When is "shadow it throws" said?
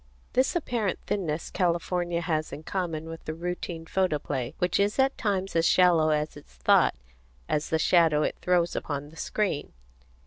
7.77-8.75